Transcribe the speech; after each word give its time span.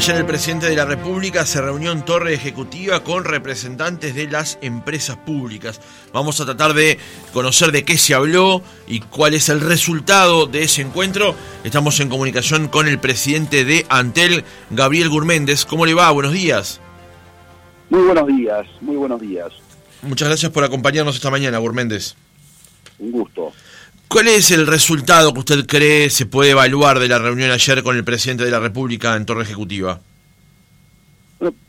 Ayer 0.00 0.16
el 0.16 0.24
presidente 0.24 0.66
de 0.66 0.76
la 0.76 0.86
República 0.86 1.44
se 1.44 1.60
reunió 1.60 1.92
en 1.92 2.06
Torre 2.06 2.32
Ejecutiva 2.32 3.04
con 3.04 3.22
representantes 3.22 4.14
de 4.14 4.28
las 4.28 4.58
empresas 4.62 5.18
públicas. 5.18 5.78
Vamos 6.14 6.40
a 6.40 6.46
tratar 6.46 6.72
de 6.72 6.98
conocer 7.34 7.70
de 7.70 7.84
qué 7.84 7.98
se 7.98 8.14
habló 8.14 8.62
y 8.86 9.00
cuál 9.00 9.34
es 9.34 9.50
el 9.50 9.60
resultado 9.60 10.46
de 10.46 10.62
ese 10.62 10.80
encuentro. 10.80 11.34
Estamos 11.64 12.00
en 12.00 12.08
comunicación 12.08 12.68
con 12.68 12.88
el 12.88 12.98
presidente 12.98 13.66
de 13.66 13.84
Antel, 13.90 14.44
Gabriel 14.70 15.10
Gurméndez. 15.10 15.66
¿Cómo 15.66 15.84
le 15.84 15.92
va? 15.92 16.10
Buenos 16.12 16.32
días. 16.32 16.80
Muy 17.90 18.00
buenos 18.00 18.26
días, 18.26 18.66
muy 18.80 18.96
buenos 18.96 19.20
días. 19.20 19.52
Muchas 20.00 20.28
gracias 20.28 20.50
por 20.50 20.64
acompañarnos 20.64 21.16
esta 21.16 21.30
mañana, 21.30 21.58
Gurméndez. 21.58 22.16
Un 23.00 23.12
gusto. 23.12 23.52
¿Cuál 24.10 24.26
es 24.26 24.50
el 24.50 24.66
resultado 24.66 25.32
que 25.32 25.38
usted 25.38 25.66
cree 25.66 26.10
se 26.10 26.26
puede 26.26 26.50
evaluar 26.50 26.98
de 26.98 27.06
la 27.06 27.20
reunión 27.20 27.52
ayer 27.52 27.84
con 27.84 27.96
el 27.96 28.02
presidente 28.02 28.44
de 28.44 28.50
la 28.50 28.58
República 28.58 29.14
en 29.14 29.24
Torre 29.24 29.44
Ejecutiva? 29.44 30.00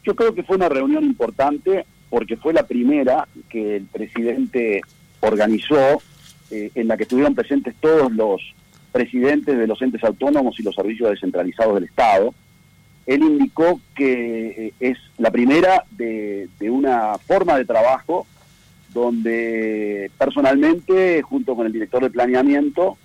yo 0.04 0.16
creo 0.16 0.34
que 0.34 0.42
fue 0.42 0.56
una 0.56 0.68
reunión 0.68 1.04
importante 1.04 1.86
porque 2.10 2.38
fue 2.38 2.52
la 2.52 2.64
primera 2.64 3.28
que 3.48 3.76
el 3.76 3.86
presidente 3.86 4.82
organizó 5.20 6.02
eh, 6.50 6.72
en 6.74 6.88
la 6.88 6.98
que 6.98 7.04
estuvieron 7.04 7.36
presentes 7.36 7.76
todos 7.80 8.12
los 8.12 8.42
presidentes 8.92 9.56
de 9.56 9.68
los 9.68 9.80
entes 9.80 10.04
autónomos 10.04 10.60
y 10.60 10.64
los 10.64 10.74
servicios 10.74 11.12
descentralizados 11.12 11.76
del 11.76 11.84
Estado. 11.84 12.34
Él 13.06 13.22
indicó 13.22 13.80
que 13.96 14.50
eh, 14.50 14.74
es 14.80 14.98
la 15.20 15.30
primera 15.30 15.84
de 15.92 16.50
una 16.60 17.20
forma 17.20 17.56
de 17.56 17.66
trabajo 17.66 18.26
donde 18.94 20.12
personalmente, 20.18 21.22
junto 21.22 21.56
con 21.56 21.66
el 21.66 21.74
director 21.74 22.04
de 22.04 22.10
planeamiento, 22.10 22.98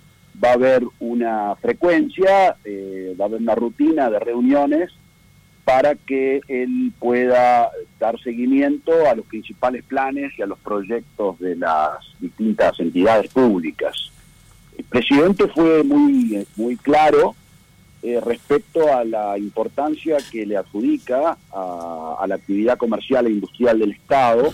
va 0.43 0.51
a 0.51 0.53
haber 0.53 0.83
una 0.99 1.55
frecuencia, 1.55 2.55
eh, 2.63 3.15
va 3.19 3.25
a 3.25 3.27
haber 3.27 3.41
una 3.41 3.55
rutina 3.55 4.09
de 4.09 4.19
reuniones 4.19 4.91
para 5.63 5.95
que 5.95 6.39
él 6.47 6.93
pueda 6.97 7.69
dar 7.99 8.17
seguimiento 8.21 8.91
a 9.09 9.15
los 9.15 9.25
principales 9.25 9.83
planes 9.83 10.31
y 10.37 10.41
a 10.41 10.45
los 10.45 10.59
proyectos 10.59 11.39
de 11.39 11.57
las 11.57 11.97
distintas 12.19 12.79
entidades 12.79 13.31
públicas. 13.31 14.11
El 14.77 14.85
presidente 14.85 15.47
fue 15.47 15.83
muy, 15.83 16.45
muy 16.55 16.77
claro 16.77 17.35
eh, 18.01 18.21
respecto 18.23 18.93
a 18.93 19.03
la 19.03 19.37
importancia 19.37 20.17
que 20.31 20.45
le 20.45 20.55
adjudica 20.55 21.37
a 21.51 22.25
la 22.27 22.35
actividad 22.35 22.77
comercial 22.77 23.27
e 23.27 23.31
industrial 23.31 23.79
del 23.79 23.91
Estado, 23.91 24.53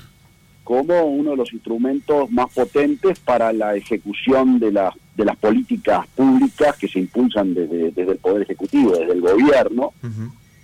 como 0.64 1.04
uno 1.04 1.32
de 1.32 1.38
los 1.38 1.52
instrumentos 1.54 2.32
más 2.32 2.54
potentes 2.54 3.20
para 3.20 3.52
la 3.52 3.76
ejecución 3.76 4.60
de, 4.60 4.72
la, 4.72 4.94
de 5.16 5.26
las 5.26 5.36
políticas 5.36 6.08
públicas 6.16 6.78
que 6.78 6.88
se 6.88 7.00
impulsan 7.00 7.54
desde, 7.54 7.90
el 8.02 8.18
Poder 8.18 8.44
Ejecutivo, 8.44 8.92
desde 8.92 9.14
el 9.14 9.22
gobierno, 9.22 9.94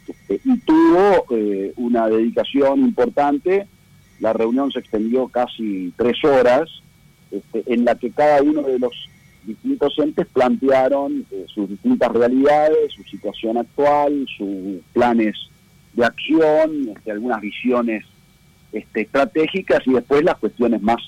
este, 0.08 0.39
y 0.44 0.58
tuvo 0.59 1.25
eh, 1.31 1.73
una 1.77 2.08
dedicación 2.08 2.80
importante. 2.80 3.67
La 4.20 4.33
reunión 4.33 4.72
se 4.72 4.80
extendió 4.80 5.27
casi 5.27 5.94
tres 5.97 6.23
horas, 6.23 6.70
este, 7.31 7.64
en 7.67 7.86
la 7.86 7.95
que 7.95 8.09
cada 8.11 8.42
uno 8.42 8.64
de 8.64 8.80
los 8.80 8.94
distintos 9.44 9.94
entes 10.00 10.27
plantearon 10.27 11.25
eh, 11.31 11.45
sus 11.53 11.70
distintas 11.70 12.11
realidades, 12.11 12.94
su 12.94 13.03
situación 13.03 13.58
actual, 13.58 14.25
sus 14.38 14.81
planes 14.94 15.36
de 15.94 16.05
acción, 16.05 16.89
este, 16.95 17.11
algunas 17.11 17.42
visiones 17.42 18.05
este, 18.72 19.02
estratégicas 19.02 19.86
y 19.86 19.94
después 19.94 20.23
las 20.23 20.38
cuestiones 20.38 20.81
más, 20.81 21.02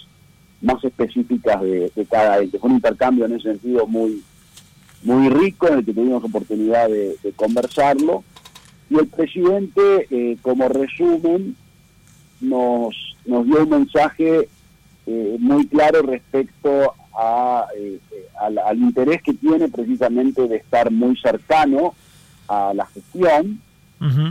más 0.61 0.83
específicas 0.83 1.61
de, 1.61 1.91
cada 2.09 2.39
ente. 2.39 2.59
Fue 2.59 2.69
un 2.69 2.77
intercambio 2.77 3.25
en 3.25 3.33
ese 3.33 3.49
sentido 3.49 3.87
muy, 3.87 4.23
muy 5.03 5.29
rico, 5.29 5.67
en 5.67 5.79
el 5.79 5.85
que 5.85 5.93
tuvimos 5.93 6.23
oportunidad 6.23 6.89
de, 6.89 7.15
conversarlo. 7.35 8.23
Y 8.89 8.97
el 8.97 9.07
presidente, 9.07 10.07
eh, 10.09 10.37
como 10.41 10.67
resumen, 10.67 11.55
nos, 12.41 12.95
nos 13.25 13.45
dio 13.45 13.63
un 13.63 13.69
mensaje 13.69 14.49
eh, 15.05 15.37
muy 15.39 15.67
claro 15.67 16.01
respecto 16.01 16.93
a, 17.17 17.67
eh, 17.77 17.99
al, 18.39 18.77
interés 18.77 19.21
que 19.21 19.33
tiene 19.33 19.67
precisamente 19.67 20.47
de 20.47 20.57
estar 20.57 20.91
muy 20.91 21.15
cercano 21.17 21.93
a 22.47 22.73
la 22.73 22.85
gestión, 22.87 23.61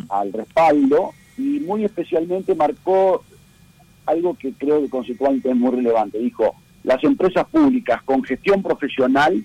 al 0.08 0.32
respaldo, 0.32 1.12
y 1.38 1.60
muy 1.60 1.84
especialmente 1.84 2.54
marcó 2.54 3.24
algo 4.06 4.34
que 4.34 4.52
creo 4.52 4.80
que 4.82 4.88
constituyente 4.88 5.50
es 5.50 5.56
muy 5.56 5.70
relevante. 5.70 6.18
Dijo, 6.18 6.54
las 6.82 7.02
empresas 7.04 7.46
públicas 7.46 8.02
con 8.02 8.22
gestión 8.24 8.62
profesional, 8.62 9.44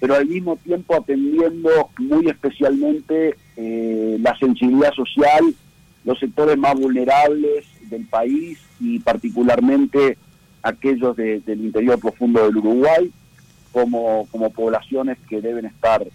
pero 0.00 0.14
al 0.14 0.26
mismo 0.26 0.56
tiempo 0.56 0.94
atendiendo 0.94 1.70
muy 1.98 2.28
especialmente 2.28 3.36
eh, 3.56 4.16
la 4.20 4.36
sensibilidad 4.38 4.92
social, 4.92 5.54
los 6.04 6.18
sectores 6.18 6.56
más 6.56 6.74
vulnerables 6.74 7.66
del 7.88 8.06
país 8.06 8.58
y 8.78 9.00
particularmente 9.00 10.18
aquellos 10.62 11.16
del 11.16 11.42
interior 11.46 11.98
profundo 11.98 12.44
del 12.44 12.56
Uruguay, 12.56 13.10
como, 13.72 14.26
como 14.30 14.50
poblaciones 14.50 15.18
que 15.28 15.40
deben 15.40 15.66
estar 15.66 16.06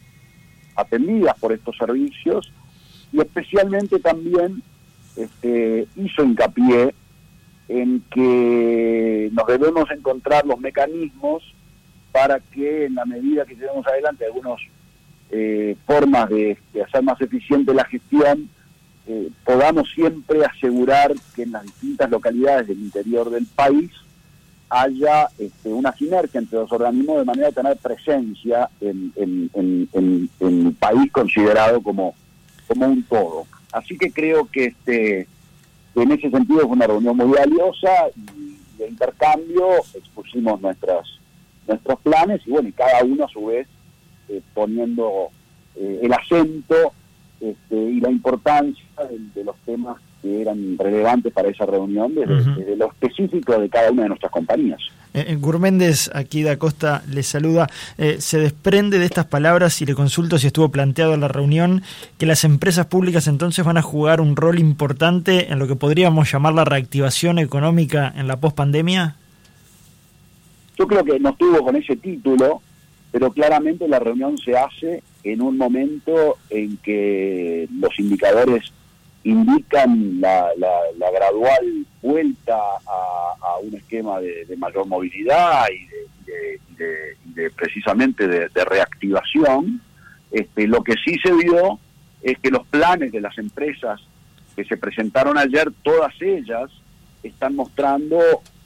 atendidas 0.75 1.38
por 1.40 1.53
estos 1.53 1.78
servicios, 1.78 2.51
y 3.13 3.19
especialmente 3.19 4.00
también 4.00 4.62
este, 5.16 5.88
hizo 5.96 6.24
hincapié 6.24 6.94
en 7.67 8.03
que 8.11 9.29
nos 9.31 9.47
debemos 9.47 9.89
encontrar 9.91 10.45
los 10.45 10.59
mecanismos 10.59 11.44
para 12.11 12.39
que 12.39 12.85
en 12.85 12.95
la 12.95 13.05
medida 13.05 13.45
que 13.45 13.55
llevemos 13.55 13.85
adelante 13.88 14.25
algunas 14.25 14.59
eh, 15.29 15.77
formas 15.85 16.29
de, 16.29 16.57
hacer 16.85 17.03
más 17.03 17.19
eficiente 17.21 17.73
la 17.73 17.85
gestión, 17.85 18.50
eh, 19.07 19.29
podamos 19.45 19.89
siempre 19.91 20.44
asegurar 20.44 21.13
que 21.35 21.44
en 21.44 21.53
las 21.53 21.63
distintas 21.63 22.09
localidades 22.09 22.67
del 22.67 22.79
interior 22.79 23.29
del 23.29 23.45
país 23.45 23.91
haya 24.69 25.27
este, 25.38 25.69
una 25.69 25.91
sinergia 25.94 26.39
entre 26.39 26.59
los 26.59 26.71
organismos 26.71 27.19
de 27.19 27.25
manera 27.25 27.47
de 27.47 27.53
tener 27.53 27.77
presencia 27.77 28.69
en, 28.79 29.11
el 30.39 30.75
país 30.79 31.11
considerado 31.11 31.81
como, 31.81 32.16
como 32.67 32.88
un 32.88 33.03
todo. 33.03 33.45
Así 33.71 33.97
que 33.97 34.11
creo 34.11 34.45
que 34.50 34.66
este 34.66 35.27
en 35.96 36.12
ese 36.12 36.29
sentido 36.29 36.62
fue 36.62 36.72
una 36.72 36.88
reunión 36.88 37.18
muy 37.18 37.38
valiosa 37.38 38.09
y 38.16 38.57
de 38.78 38.88
intercambio 38.88 39.78
expusimos 39.94 40.62
nuestras 40.62 41.07
nuestros 41.68 42.00
planes 42.00 42.41
y 42.46 42.52
bueno, 42.52 42.69
y 42.69 42.72
cada 42.72 43.03
uno 43.03 43.25
a 43.25 43.29
su 43.29 43.46
vez 43.46 43.68
eh, 44.30 44.41
poniendo 44.53 45.30
eh, 45.75 46.00
el 46.01 46.13
acento 46.13 46.94
este, 47.40 47.75
y 47.75 48.00
la 48.00 48.09
importancia 48.09 48.85
de, 49.35 49.44
los 49.44 49.56
temas 49.66 49.97
que 50.21 50.41
eran 50.41 50.77
relevantes 50.77 51.33
para 51.33 51.49
esa 51.49 51.65
reunión 51.65 52.13
desde 52.15 52.75
lo 52.75 52.87
específico 52.87 53.59
de 53.59 53.69
cada 53.69 53.91
una 53.91 54.03
de 54.03 54.09
nuestras 54.09 54.31
compañías. 54.31 54.79
Eh, 55.13 55.35
Gurméndez, 55.39 56.09
aquí 56.13 56.41
de 56.41 56.51
Acosta, 56.51 57.03
le 57.11 57.23
saluda. 57.23 57.69
Eh, 57.97 58.17
se 58.19 58.39
desprende 58.39 58.97
de 58.97 59.05
estas 59.05 59.25
palabras 59.25 59.81
y 59.81 59.85
le 59.85 59.93
consulto 59.93 60.37
si 60.37 60.47
estuvo 60.47 60.69
planteado 60.69 61.13
en 61.13 61.21
la 61.21 61.27
reunión 61.27 61.81
que 62.17 62.25
las 62.25 62.43
empresas 62.43 62.85
públicas 62.85 63.27
entonces 63.27 63.65
van 63.65 63.77
a 63.77 63.81
jugar 63.81 64.21
un 64.21 64.35
rol 64.35 64.59
importante 64.59 65.51
en 65.51 65.59
lo 65.59 65.67
que 65.67 65.75
podríamos 65.75 66.31
llamar 66.31 66.53
la 66.53 66.65
reactivación 66.65 67.39
económica 67.39 68.13
en 68.15 68.27
la 68.27 68.39
pospandemia. 68.39 69.15
Yo 70.77 70.88
creo 70.88 71.03
que 71.03 71.19
no 71.19 71.29
estuvo 71.31 71.61
con 71.63 71.75
ese 71.75 71.97
título, 71.97 72.61
pero 73.11 73.31
claramente 73.31 73.88
la 73.88 73.99
reunión 73.99 74.38
se 74.38 74.55
hace 74.55 75.03
en 75.23 75.41
un 75.41 75.57
momento 75.57 76.38
en 76.49 76.77
que 76.77 77.67
los 77.79 77.99
indicadores 77.99 78.71
indican 79.23 80.19
la, 80.19 80.49
la, 80.57 81.11
gradual 81.11 81.85
vuelta 82.01 82.57
a, 82.57 83.57
un 83.61 83.75
esquema 83.75 84.19
de, 84.19 84.55
mayor 84.57 84.87
movilidad 84.87 85.65
y 85.69 85.85
de, 87.35 87.51
precisamente 87.51 88.27
de, 88.27 88.65
reactivación. 88.65 89.81
Este, 90.31 90.67
lo 90.67 90.83
que 90.83 90.93
sí 91.05 91.17
se 91.23 91.33
vio 91.33 91.79
es 92.21 92.37
que 92.39 92.49
los 92.49 92.65
planes 92.67 93.11
de 93.11 93.21
las 93.21 93.37
empresas 93.37 94.00
que 94.56 94.63
se 94.63 94.77
presentaron 94.77 95.38
ayer, 95.38 95.71
todas 95.83 96.13
ellas 96.21 96.71
están 97.21 97.56
mostrando 97.56 98.17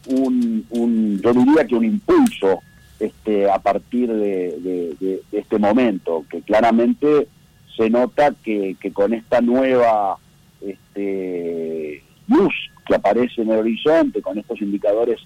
un, 0.08 0.66
un 0.70 1.20
yo 1.22 1.34
diría 1.34 1.66
que 1.66 1.76
un 1.76 1.86
impulso 1.86 2.62
este, 3.00 3.50
a 3.50 3.60
partir 3.60 4.12
de, 4.12 5.20
este 5.32 5.58
momento, 5.58 6.26
que 6.30 6.42
claramente 6.42 7.28
se 7.76 7.90
nota 7.90 8.34
que, 8.44 8.78
que 8.80 8.94
con 8.94 9.14
esta 9.14 9.42
nueva 9.42 10.18
este, 10.62 12.04
luz 12.28 12.54
que 12.86 12.96
aparece 12.96 13.42
en 13.42 13.52
el 13.52 13.60
horizonte 13.60 14.22
con 14.22 14.38
estos 14.38 14.62
indicadores 14.62 15.20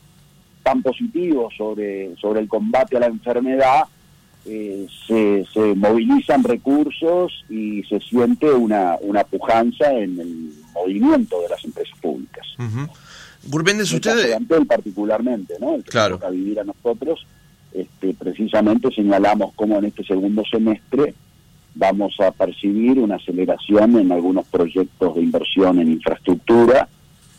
tan 0.63 0.81
positivos 0.81 1.53
sobre, 1.57 2.15
sobre 2.17 2.41
el 2.41 2.47
combate 2.47 2.97
a 2.97 3.01
la 3.01 3.07
enfermedad, 3.07 3.83
eh, 4.45 4.87
se, 5.07 5.45
se, 5.53 5.75
movilizan 5.75 6.43
recursos 6.43 7.43
y 7.49 7.83
se 7.83 7.99
siente 7.99 8.49
una, 8.51 8.95
una 9.01 9.23
pujanza 9.23 9.91
en 9.91 10.19
el 10.19 10.53
movimiento 10.73 11.41
de 11.41 11.49
las 11.49 11.63
empresas 11.65 11.97
públicas. 11.99 12.47
Uh 12.57 12.87
usted... 13.93 14.35
particularmente, 14.67 15.55
¿no? 15.59 15.75
El 15.75 15.83
que 15.83 15.91
claro. 15.91 16.19
vivir 16.31 16.59
a 16.59 16.63
nosotros, 16.63 17.25
este, 17.73 18.13
precisamente 18.13 18.89
señalamos 18.93 19.53
cómo 19.55 19.77
en 19.77 19.85
este 19.85 20.03
segundo 20.03 20.43
semestre 20.49 21.13
vamos 21.75 22.15
a 22.19 22.31
percibir 22.31 22.99
una 22.99 23.15
aceleración 23.15 23.97
en 23.99 24.11
algunos 24.11 24.45
proyectos 24.47 25.15
de 25.15 25.21
inversión 25.21 25.79
en 25.79 25.91
infraestructura, 25.91 26.87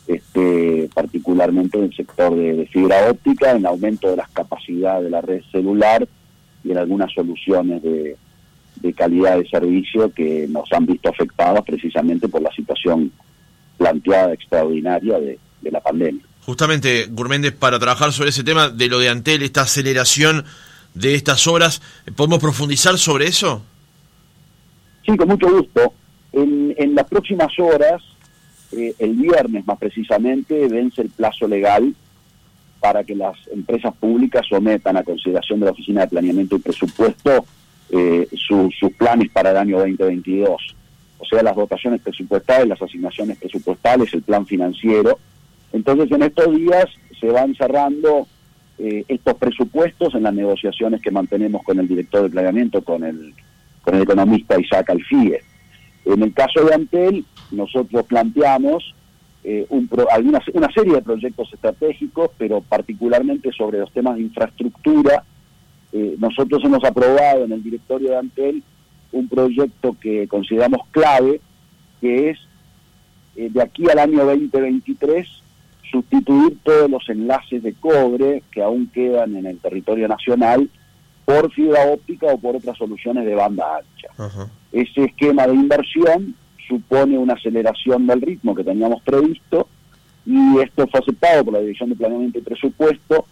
este, 0.06 0.88
particularmente 0.94 1.78
en 1.78 1.84
el 1.84 1.94
sector 1.94 2.34
de, 2.34 2.66
fibra 2.72 3.10
óptica, 3.10 3.52
en 3.52 3.66
aumento 3.66 4.08
de 4.10 4.16
las 4.16 4.30
capacidades 4.30 5.04
de 5.04 5.10
la 5.10 5.20
red 5.20 5.42
celular 5.52 6.06
y 6.64 6.70
en 6.70 6.78
algunas 6.78 7.12
soluciones 7.12 7.82
de, 7.82 8.16
calidad 8.96 9.38
de 9.38 9.48
servicio 9.48 10.12
que 10.12 10.46
nos 10.48 10.70
han 10.72 10.84
visto 10.86 11.10
afectadas 11.10 11.62
precisamente 11.64 12.28
por 12.28 12.42
la 12.42 12.50
situación 12.52 13.12
planteada 13.78 14.32
extraordinaria 14.32 15.18
de, 15.20 15.38
de 15.60 15.70
la 15.70 15.80
pandemia. 15.80 16.22
Justamente, 16.44 17.06
Gourméndez, 17.10 17.52
para 17.52 17.78
trabajar 17.78 18.12
sobre 18.12 18.30
ese 18.30 18.42
tema 18.42 18.68
de 18.68 18.88
lo 18.88 18.98
de 18.98 19.08
Antel, 19.08 19.42
esta 19.42 19.62
aceleración 19.62 20.44
de 20.94 21.14
estas 21.14 21.46
obras, 21.46 21.82
¿podemos 22.16 22.40
profundizar 22.40 22.98
sobre 22.98 23.26
eso? 23.26 23.62
Sí, 25.10 25.16
con 25.16 25.28
mucho 25.28 25.50
gusto. 25.50 25.92
En, 26.32 26.72
en 26.78 26.94
las 26.94 27.08
próximas 27.08 27.58
horas, 27.58 28.00
eh, 28.70 28.94
el 29.00 29.14
viernes 29.14 29.66
más 29.66 29.76
precisamente, 29.76 30.68
vence 30.68 31.02
el 31.02 31.10
plazo 31.10 31.48
legal 31.48 31.92
para 32.78 33.02
que 33.02 33.16
las 33.16 33.36
empresas 33.52 33.92
públicas 33.96 34.46
sometan 34.48 34.96
a 34.96 35.02
consideración 35.02 35.58
de 35.58 35.66
la 35.66 35.72
Oficina 35.72 36.02
de 36.02 36.08
Planeamiento 36.08 36.56
y 36.56 36.60
Presupuesto 36.60 37.44
eh, 37.90 38.28
sus 38.36 38.72
planes 38.96 39.30
para 39.32 39.50
el 39.50 39.56
año 39.56 39.78
2022. 39.78 40.76
O 41.18 41.24
sea, 41.24 41.42
las 41.42 41.56
dotaciones 41.56 42.00
presupuestales, 42.00 42.68
las 42.68 42.80
asignaciones 42.80 43.36
presupuestales, 43.36 44.14
el 44.14 44.22
plan 44.22 44.46
financiero. 44.46 45.18
Entonces, 45.72 46.10
en 46.12 46.22
estos 46.22 46.54
días 46.54 46.86
se 47.18 47.26
van 47.26 47.54
cerrando 47.56 48.28
eh, 48.78 49.04
estos 49.08 49.34
presupuestos 49.34 50.14
en 50.14 50.22
las 50.22 50.34
negociaciones 50.34 51.02
que 51.02 51.10
mantenemos 51.10 51.64
con 51.64 51.80
el 51.80 51.88
director 51.88 52.22
de 52.22 52.30
planeamiento, 52.30 52.82
con 52.82 53.02
el 53.02 53.34
con 53.90 53.96
el 53.96 54.04
economista 54.04 54.60
Isaac 54.60 54.90
Alfie. 54.90 55.40
En 56.04 56.22
el 56.22 56.32
caso 56.32 56.64
de 56.64 56.74
Antel, 56.74 57.24
nosotros 57.50 58.06
planteamos 58.06 58.94
eh, 59.42 59.66
un 59.68 59.88
una 60.54 60.72
serie 60.72 60.94
de 60.94 61.02
proyectos 61.02 61.52
estratégicos, 61.52 62.30
pero 62.38 62.60
particularmente 62.60 63.50
sobre 63.52 63.80
los 63.80 63.90
temas 63.90 64.14
de 64.14 64.22
infraestructura. 64.22 65.24
Eh, 65.92 66.14
nosotros 66.18 66.62
hemos 66.64 66.84
aprobado 66.84 67.44
en 67.44 67.52
el 67.52 67.62
directorio 67.64 68.10
de 68.10 68.18
Antel 68.18 68.62
un 69.10 69.28
proyecto 69.28 69.96
que 70.00 70.28
consideramos 70.28 70.86
clave, 70.92 71.40
que 72.00 72.30
es 72.30 72.38
eh, 73.34 73.48
de 73.50 73.60
aquí 73.60 73.90
al 73.90 73.98
año 73.98 74.24
2023 74.24 75.26
sustituir 75.90 76.58
todos 76.62 76.88
los 76.88 77.08
enlaces 77.08 77.60
de 77.64 77.72
cobre 77.72 78.44
que 78.52 78.62
aún 78.62 78.86
quedan 78.86 79.34
en 79.34 79.46
el 79.46 79.58
territorio 79.58 80.06
nacional 80.06 80.70
por 81.30 81.52
fibra 81.52 81.86
óptica 81.86 82.26
o 82.26 82.38
por 82.38 82.56
otras 82.56 82.76
soluciones 82.76 83.24
de 83.24 83.34
banda 83.34 83.64
ancha. 83.78 84.48
Ese 84.72 85.04
esquema 85.04 85.46
de 85.46 85.54
inversión 85.54 86.34
supone 86.66 87.18
una 87.18 87.34
aceleración 87.34 88.06
del 88.06 88.20
ritmo 88.20 88.54
que 88.54 88.64
teníamos 88.64 89.00
previsto 89.02 89.68
y 90.26 90.58
esto 90.58 90.86
fue 90.88 91.00
aceptado 91.00 91.44
por 91.44 91.54
la 91.54 91.60
Dirección 91.60 91.90
de 91.90 91.96
Planeamiento 91.96 92.38
y 92.38 92.42
Presupuesto. 92.42 93.26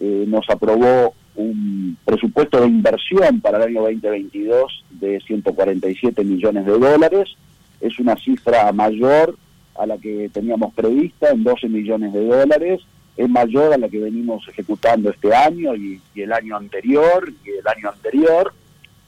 Eh, 0.00 0.24
nos 0.28 0.48
aprobó 0.48 1.14
un 1.34 1.96
presupuesto 2.04 2.60
de 2.60 2.68
inversión 2.68 3.40
para 3.40 3.58
el 3.58 3.64
año 3.64 3.82
2022 3.82 4.84
de 4.90 5.20
147 5.20 6.24
millones 6.24 6.66
de 6.66 6.78
dólares. 6.78 7.30
Es 7.80 7.98
una 7.98 8.16
cifra 8.16 8.70
mayor 8.72 9.36
a 9.76 9.86
la 9.86 9.98
que 9.98 10.30
teníamos 10.32 10.72
prevista 10.74 11.30
en 11.30 11.42
12 11.42 11.68
millones 11.68 12.12
de 12.12 12.26
dólares 12.26 12.80
es 13.20 13.28
mayor 13.28 13.72
a 13.72 13.78
la 13.78 13.88
que 13.88 13.98
venimos 13.98 14.46
ejecutando 14.48 15.10
este 15.10 15.34
año 15.34 15.76
y, 15.76 16.00
el 16.14 16.32
año 16.32 16.56
anterior 16.56 17.30
y 17.44 17.50
el 17.50 17.68
año 17.68 17.90
anterior. 17.90 18.52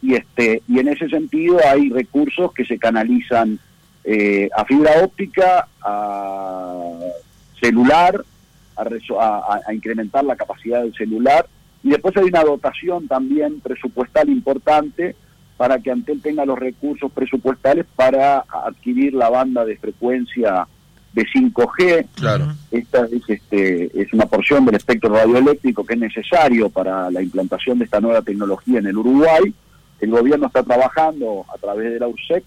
Y 0.03 0.14
este 0.14 0.62
y 0.69 0.79
en 0.81 0.88
ese 0.88 1.09
sentido 1.09 1.59
hay 1.67 1.88
recursos 1.88 2.53
que 2.53 2.64
se 2.64 2.79
canalizan 2.79 3.59
eh, 4.05 4.50
a 4.55 4.64
fibra 4.64 5.03
óptica 5.03 5.69
a 5.81 6.99
celular 7.61 8.25
a, 8.76 9.61
a, 9.67 9.75
incrementar 9.75 10.25
la 10.25 10.37
capacidad 10.37 10.82
del 10.82 10.94
celular. 10.94 11.47
Y 11.82 11.91
después 11.91 12.17
hay 12.17 12.25
una 12.25 12.44
dotación 12.44 13.08
también 13.08 13.61
presupuestal 13.61 14.29
importante 14.29 15.15
para 15.56 15.79
que 15.79 15.91
Antel 15.91 16.20
tenga 16.20 16.44
los 16.44 16.58
recursos 16.58 17.11
presupuestales 17.12 17.87
para 17.97 18.44
adquirir 18.49 19.15
la 19.15 19.31
banda 19.31 19.65
de 19.65 19.76
frecuencia 19.76 20.67
de 21.12 21.25
5G. 21.25 22.06
Claro. 22.14 22.55
Esta 22.70 23.06
es, 23.06 23.29
este, 23.29 24.00
es 24.00 24.12
una 24.12 24.26
porción 24.26 24.64
del 24.64 24.76
espectro 24.76 25.14
radioeléctrico 25.14 25.85
que 25.85 25.94
es 25.94 26.00
necesario 26.00 26.70
para 26.70 27.11
la 27.11 27.23
implantación 27.23 27.79
de 27.79 27.85
esta 27.85 28.00
nueva 28.00 28.23
tecnología 28.23 28.79
en 28.79 28.87
el 28.87 28.97
Uruguay. 28.97 29.55
El 30.00 30.11
gobierno 30.11 30.47
está 30.47 30.62
trabajando 30.62 31.44
a 31.55 31.59
través 31.59 31.93
de 31.93 32.00
la 32.00 32.09
URSEC 32.09 32.44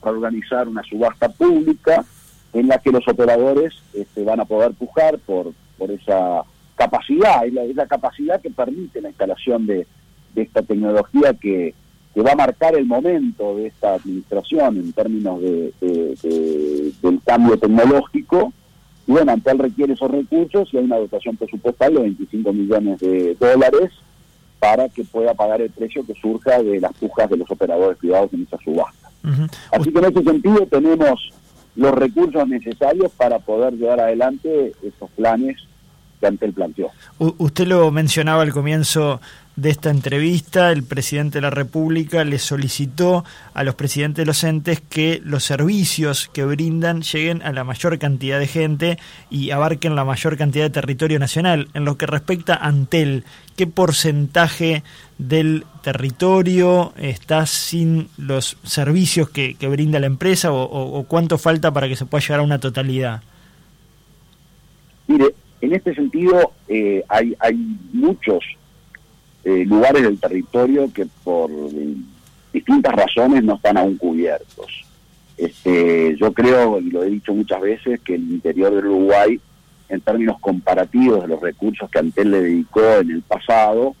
para 0.00 0.16
organizar 0.16 0.68
una 0.68 0.82
subasta 0.82 1.28
pública 1.28 2.04
en 2.52 2.68
la 2.68 2.78
que 2.78 2.92
los 2.92 3.06
operadores 3.08 3.74
este, 3.94 4.22
van 4.22 4.40
a 4.40 4.44
poder 4.44 4.72
pujar 4.74 5.18
por, 5.18 5.52
por 5.76 5.90
esa 5.90 6.42
capacidad, 6.76 7.46
es 7.46 7.52
la, 7.52 7.62
es 7.62 7.74
la 7.74 7.86
capacidad 7.86 8.40
que 8.40 8.50
permite 8.50 9.00
la 9.00 9.08
instalación 9.08 9.66
de, 9.66 9.86
de 10.34 10.42
esta 10.42 10.62
tecnología 10.62 11.34
que, 11.34 11.74
que 12.14 12.22
va 12.22 12.32
a 12.32 12.36
marcar 12.36 12.76
el 12.76 12.86
momento 12.86 13.56
de 13.56 13.66
esta 13.66 13.94
administración 13.94 14.76
en 14.76 14.92
términos 14.92 15.40
de, 15.42 15.72
del 17.02 17.20
cambio 17.24 17.58
tecnológico. 17.58 18.52
Y 19.06 19.12
bueno, 19.12 19.32
Antel 19.32 19.58
requiere 19.58 19.94
esos 19.94 20.10
recursos 20.10 20.72
y 20.72 20.78
hay 20.78 20.84
una 20.84 20.96
dotación 20.96 21.36
presupuestal 21.36 21.94
de 21.94 22.00
25 22.02 22.52
millones 22.52 23.00
de 23.00 23.34
dólares 23.34 23.90
para 24.60 24.88
que 24.88 25.04
pueda 25.04 25.34
pagar 25.34 25.60
el 25.60 25.70
precio 25.70 26.06
que 26.06 26.14
surja 26.14 26.62
de 26.62 26.80
las 26.80 26.92
pujas 26.94 27.28
de 27.28 27.36
los 27.36 27.50
operadores 27.50 27.98
privados 27.98 28.32
en 28.32 28.44
esa 28.44 28.56
subasta. 28.64 29.10
Así 29.72 29.90
que 29.92 29.98
en 29.98 30.04
ese 30.04 30.22
sentido 30.22 30.66
tenemos 30.66 31.32
los 31.76 31.92
recursos 31.92 32.46
necesarios 32.46 33.10
para 33.12 33.40
poder 33.40 33.74
llevar 33.74 34.00
adelante 34.00 34.72
esos 34.82 35.10
planes 35.10 35.56
que 36.20 36.26
Antel 36.26 36.52
planteó. 36.52 36.90
usted 37.18 37.66
lo 37.66 37.90
mencionaba 37.90 38.42
al 38.42 38.52
comienzo 38.52 39.20
de 39.56 39.70
esta 39.70 39.90
entrevista, 39.90 40.72
el 40.72 40.82
presidente 40.82 41.38
de 41.38 41.42
la 41.42 41.50
República 41.50 42.24
le 42.24 42.38
solicitó 42.38 43.24
a 43.52 43.62
los 43.62 43.76
presidentes 43.76 44.22
de 44.22 44.26
los 44.26 44.42
entes 44.42 44.80
que 44.80 45.20
los 45.24 45.44
servicios 45.44 46.28
que 46.32 46.44
brindan 46.44 47.02
lleguen 47.02 47.40
a 47.42 47.52
la 47.52 47.62
mayor 47.62 47.96
cantidad 48.00 48.40
de 48.40 48.48
gente 48.48 48.98
y 49.30 49.52
abarquen 49.52 49.94
la 49.94 50.04
mayor 50.04 50.36
cantidad 50.36 50.64
de 50.64 50.70
territorio 50.70 51.20
nacional. 51.20 51.68
En 51.74 51.84
lo 51.84 51.96
que 51.96 52.06
respecta 52.06 52.54
a 52.54 52.66
Antel, 52.66 53.24
¿qué 53.54 53.68
porcentaje 53.68 54.82
del 55.18 55.64
territorio 55.82 56.92
está 56.96 57.46
sin 57.46 58.08
los 58.18 58.56
servicios 58.64 59.30
que, 59.30 59.56
brinda 59.68 60.00
la 60.00 60.06
empresa 60.06 60.52
o, 60.52 61.04
cuánto 61.04 61.38
falta 61.38 61.72
para 61.72 61.86
que 61.86 61.94
se 61.94 62.06
pueda 62.06 62.22
llegar 62.22 62.40
a 62.40 62.42
una 62.42 62.58
totalidad? 62.58 63.22
Mire, 65.06 65.26
en 65.60 65.74
este 65.74 65.94
sentido 65.94 66.52
eh, 66.66 67.04
hay, 67.08 67.36
hay 67.38 67.54
muchos 67.92 68.42
eh, 69.44 69.64
lugares 69.66 70.02
del 70.02 70.18
territorio 70.18 70.90
que 70.92 71.06
por 71.22 71.50
distintas 72.52 72.94
razones 72.94 73.44
no 73.44 73.56
están 73.56 73.76
aún 73.76 73.96
cubiertos. 73.96 74.84
Este, 75.36 76.16
yo 76.16 76.32
creo, 76.32 76.80
y 76.80 76.90
lo 76.90 77.02
he 77.02 77.10
dicho 77.10 77.34
muchas 77.34 77.60
veces, 77.60 78.00
que 78.00 78.14
el 78.14 78.22
interior 78.22 78.74
del 78.74 78.86
Uruguay, 78.86 79.40
en 79.88 80.00
términos 80.00 80.38
comparativos 80.40 81.22
de 81.22 81.28
los 81.28 81.40
recursos 81.40 81.90
que 81.90 81.98
Antel 81.98 82.30
le 82.30 82.40
dedicó 82.40 82.80
en 83.00 83.10
el 83.10 83.22
pasado, 83.22 83.94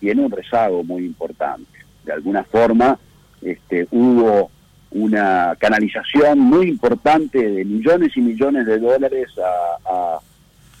tiene 0.00 0.24
un 0.24 0.30
rezago 0.30 0.82
muy 0.84 1.04
importante. 1.04 1.78
De 2.04 2.12
alguna 2.12 2.44
forma, 2.44 2.98
este, 3.42 3.86
hubo 3.90 4.50
una 4.92 5.54
canalización 5.58 6.38
muy 6.38 6.68
importante 6.68 7.38
de 7.38 7.64
millones 7.64 8.16
y 8.16 8.20
millones 8.20 8.66
de 8.66 8.78
dólares 8.78 9.28
a 9.84 10.20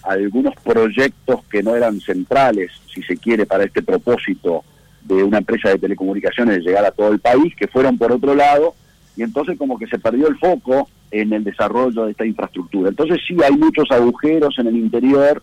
algunos 0.06 0.54
proyectos 0.62 1.44
que 1.50 1.62
no 1.62 1.74
eran 1.74 2.00
centrales, 2.00 2.70
si 2.92 3.02
se 3.02 3.16
quiere, 3.16 3.46
para 3.46 3.64
este 3.64 3.82
propósito 3.82 4.64
de 5.02 5.22
una 5.22 5.38
empresa 5.38 5.68
de 5.68 5.78
telecomunicaciones 5.78 6.56
de 6.56 6.62
llegar 6.62 6.84
a 6.84 6.90
todo 6.90 7.12
el 7.12 7.20
país, 7.20 7.54
que 7.56 7.68
fueron 7.68 7.98
por 7.98 8.12
otro 8.12 8.34
lado, 8.34 8.74
y 9.16 9.22
entonces 9.22 9.58
como 9.58 9.78
que 9.78 9.86
se 9.86 9.98
perdió 9.98 10.28
el 10.28 10.38
foco 10.38 10.88
en 11.10 11.32
el 11.32 11.44
desarrollo 11.44 12.04
de 12.04 12.10
esta 12.12 12.26
infraestructura. 12.26 12.88
Entonces 12.88 13.18
sí 13.26 13.36
hay 13.44 13.56
muchos 13.56 13.90
agujeros 13.90 14.58
en 14.58 14.66
el 14.66 14.76
interior, 14.76 15.42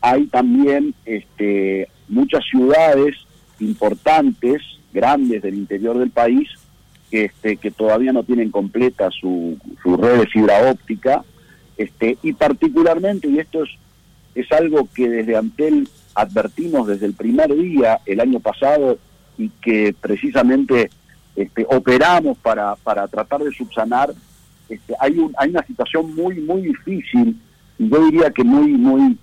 hay 0.00 0.26
también 0.26 0.94
este, 1.04 1.88
muchas 2.08 2.44
ciudades 2.50 3.16
importantes, 3.60 4.62
grandes 4.92 5.42
del 5.42 5.54
interior 5.54 5.98
del 5.98 6.10
país, 6.10 6.48
que, 7.10 7.26
este, 7.26 7.56
que 7.56 7.70
todavía 7.70 8.12
no 8.12 8.24
tienen 8.24 8.50
completa 8.50 9.10
su, 9.10 9.56
su 9.82 9.96
red 9.96 10.20
de 10.20 10.26
fibra 10.26 10.70
óptica, 10.70 11.24
este, 11.76 12.18
y 12.22 12.32
particularmente, 12.32 13.28
y 13.28 13.38
esto 13.38 13.62
es 13.62 13.70
es 14.36 14.50
algo 14.52 14.88
que 14.94 15.08
desde 15.08 15.36
Antel 15.36 15.88
advertimos 16.14 16.86
desde 16.86 17.06
el 17.06 17.14
primer 17.14 17.54
día 17.54 18.00
el 18.06 18.20
año 18.20 18.40
pasado 18.40 18.98
y 19.36 19.48
que 19.48 19.94
precisamente 20.00 20.90
este, 21.34 21.66
operamos 21.68 22.38
para, 22.38 22.76
para 22.76 23.08
tratar 23.08 23.42
de 23.42 23.52
subsanar. 23.52 24.14
Este, 24.68 24.94
hay, 25.00 25.18
un, 25.18 25.34
hay 25.38 25.50
una 25.50 25.66
situación 25.66 26.14
muy, 26.14 26.40
muy 26.40 26.62
difícil, 26.62 27.36
y 27.78 27.88
yo 27.88 28.04
diría 28.06 28.30
que 28.30 28.44
muy, 28.44 28.72
muy 28.72 29.16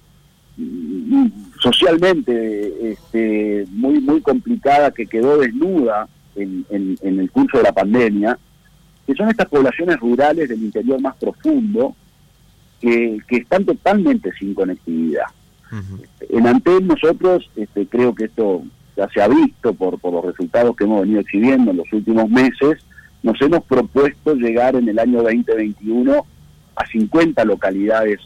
socialmente 1.59 2.91
este, 2.91 3.65
muy, 3.71 3.99
muy 3.99 4.21
complicada, 4.21 4.91
que 4.91 5.07
quedó 5.07 5.37
desnuda 5.39 6.07
en, 6.35 6.65
el 7.01 7.31
curso 7.31 7.57
de 7.57 7.63
la 7.63 7.71
pandemia, 7.71 8.37
que 9.05 9.13
son 9.15 9.29
estas 9.29 9.47
poblaciones 9.47 9.99
rurales 9.99 10.49
del 10.49 10.61
interior 10.63 10.99
más 11.01 11.15
profundo, 11.15 11.95
que, 12.83 13.37
están 13.37 13.65
totalmente 13.65 14.31
sin 14.33 14.53
conectividad. 14.53 15.25
En 16.29 16.45
Antel 16.45 16.85
nosotros, 16.85 17.49
este, 17.55 17.87
creo 17.87 18.13
que 18.13 18.25
esto 18.25 18.61
ya 18.95 19.09
se 19.09 19.21
ha 19.21 19.27
visto 19.27 19.73
por, 19.73 19.97
por 19.99 20.13
los 20.13 20.25
resultados 20.25 20.75
que 20.75 20.83
hemos 20.83 21.01
venido 21.01 21.21
exhibiendo 21.21 21.71
en 21.71 21.77
los 21.77 21.91
últimos 21.91 22.29
meses, 22.29 22.77
nos 23.23 23.41
hemos 23.41 23.63
propuesto 23.63 24.35
llegar 24.35 24.75
en 24.75 24.87
el 24.87 24.99
año 24.99 25.23
2021 25.23 26.25
a 26.75 26.85
50 26.85 27.43
localidades 27.45 28.19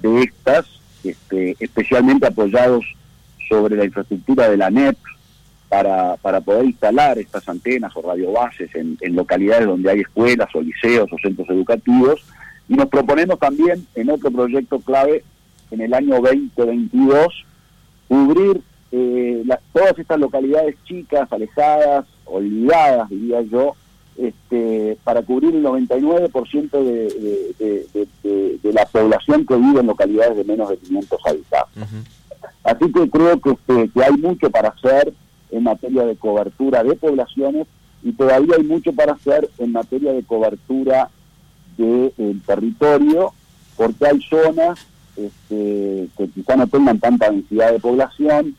de 0.00 0.22
estas, 0.22 0.66
este, 1.04 1.56
especialmente 1.58 2.26
apoyados 2.26 2.84
sobre 3.48 3.76
la 3.76 3.84
infraestructura 3.84 4.48
de 4.48 4.56
la 4.56 4.70
NEP 4.70 4.96
para, 5.68 6.16
para 6.16 6.40
poder 6.40 6.64
instalar 6.64 7.18
estas 7.18 7.46
antenas 7.48 7.94
o 7.96 8.02
radiobases 8.02 8.74
en, 8.74 8.96
en 9.00 9.14
localidades 9.14 9.66
donde 9.66 9.90
hay 9.90 10.00
escuelas 10.00 10.48
o 10.54 10.62
liceos 10.62 11.12
o 11.12 11.18
centros 11.18 11.50
educativos. 11.50 12.24
Y 12.68 12.74
nos 12.74 12.88
proponemos 12.88 13.38
también 13.38 13.86
en 13.94 14.10
otro 14.10 14.30
proyecto 14.30 14.78
clave 14.80 15.24
en 15.70 15.80
el 15.80 15.94
año 15.94 16.20
2022 16.20 17.44
cubrir 18.08 18.62
eh, 18.90 19.44
todas 19.72 19.98
estas 19.98 20.18
localidades 20.18 20.76
chicas, 20.84 21.30
alejadas, 21.30 22.06
olvidadas, 22.24 23.08
diría 23.10 23.42
yo, 23.42 23.74
este, 24.16 24.98
para 25.04 25.22
cubrir 25.22 25.54
el 25.54 25.62
99% 25.62 26.70
de, 26.70 27.54
de, 27.58 28.58
de, 28.62 28.72
la 28.72 28.84
población 28.86 29.46
que 29.46 29.56
vive 29.56 29.80
en 29.80 29.86
localidades 29.86 30.36
de 30.36 30.44
menos 30.44 30.68
de 30.68 30.76
500 30.78 31.20
habitantes. 31.24 31.84
Así 32.64 32.92
que 32.92 33.10
creo 33.10 33.40
que, 33.40 33.50
este, 33.50 33.90
que 33.90 34.04
hay 34.04 34.12
mucho 34.12 34.50
para 34.50 34.70
hacer 34.70 35.12
en 35.50 35.62
materia 35.62 36.04
de 36.04 36.16
cobertura 36.16 36.82
de 36.82 36.94
poblaciones 36.94 37.66
y 38.02 38.12
todavía 38.12 38.56
hay 38.56 38.64
mucho 38.64 38.92
para 38.92 39.12
hacer 39.12 39.48
en 39.58 39.72
materia 39.72 40.12
de 40.12 40.22
cobertura 40.22 41.10
del 41.82 42.40
territorio, 42.42 43.32
porque 43.76 44.06
hay 44.06 44.20
zonas 44.22 44.86
este, 45.16 46.08
que 46.16 46.28
quizá 46.34 46.56
no 46.56 46.66
tengan 46.66 46.98
tanta 46.98 47.30
densidad 47.30 47.72
de 47.72 47.80
población, 47.80 48.54